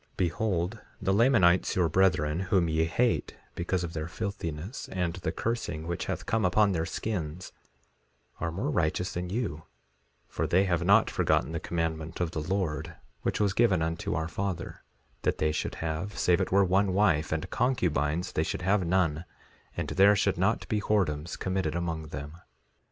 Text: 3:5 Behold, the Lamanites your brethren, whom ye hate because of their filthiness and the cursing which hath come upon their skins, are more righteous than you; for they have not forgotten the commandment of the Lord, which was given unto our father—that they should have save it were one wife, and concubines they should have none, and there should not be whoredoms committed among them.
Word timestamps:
3:5 0.13 0.17
Behold, 0.17 0.79
the 0.99 1.13
Lamanites 1.13 1.75
your 1.75 1.87
brethren, 1.87 2.39
whom 2.49 2.67
ye 2.67 2.85
hate 2.85 3.35
because 3.53 3.83
of 3.83 3.93
their 3.93 4.07
filthiness 4.07 4.89
and 4.91 5.13
the 5.17 5.31
cursing 5.31 5.85
which 5.85 6.05
hath 6.05 6.25
come 6.25 6.43
upon 6.43 6.71
their 6.71 6.87
skins, 6.87 7.51
are 8.39 8.51
more 8.51 8.71
righteous 8.71 9.13
than 9.13 9.29
you; 9.29 9.61
for 10.27 10.47
they 10.47 10.63
have 10.63 10.83
not 10.83 11.11
forgotten 11.11 11.51
the 11.51 11.59
commandment 11.59 12.19
of 12.19 12.31
the 12.31 12.41
Lord, 12.41 12.95
which 13.21 13.39
was 13.39 13.53
given 13.53 13.83
unto 13.83 14.15
our 14.15 14.27
father—that 14.27 15.37
they 15.37 15.51
should 15.51 15.75
have 15.75 16.17
save 16.17 16.41
it 16.41 16.51
were 16.51 16.65
one 16.65 16.93
wife, 16.95 17.31
and 17.31 17.47
concubines 17.51 18.31
they 18.31 18.41
should 18.41 18.63
have 18.63 18.83
none, 18.83 19.23
and 19.77 19.89
there 19.89 20.15
should 20.15 20.35
not 20.35 20.67
be 20.67 20.81
whoredoms 20.81 21.37
committed 21.37 21.75
among 21.75 22.07
them. 22.07 22.37